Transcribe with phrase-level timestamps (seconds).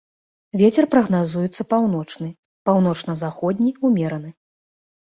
[0.61, 2.31] Вецер прагназуецца паўночны,
[2.71, 4.29] паўночна-заходні ўмераны.